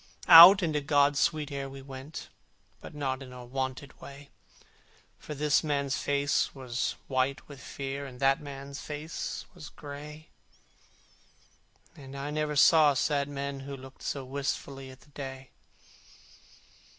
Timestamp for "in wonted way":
3.21-4.31